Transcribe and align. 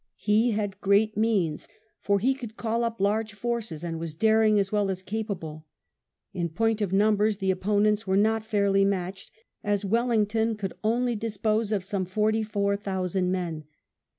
He 0.17 0.49
had 0.53 0.81
great 0.81 1.15
means, 1.15 1.67
for 1.99 2.17
he 2.17 2.33
could 2.33 2.57
call 2.57 2.83
up 2.83 2.99
large 2.99 3.35
forces, 3.35 3.83
and 3.83 3.99
was 3.99 4.15
daring 4.15 4.57
as 4.57 4.71
well 4.71 4.89
as 4.89 5.03
capable. 5.03 5.67
In 6.33 6.49
point 6.49 6.81
of 6.81 6.91
numbers 6.91 7.37
the 7.37 7.51
opponents 7.51 8.07
were 8.07 8.17
not 8.17 8.43
fairly 8.43 8.83
matched, 8.83 9.29
as 9.63 9.85
Wellington 9.85 10.55
could 10.55 10.73
only 10.83 11.15
dispose 11.15 11.71
of 11.71 11.83
some 11.83 12.05
forty 12.05 12.41
four 12.41 12.75
thousand 12.75 13.31
men. 13.31 13.65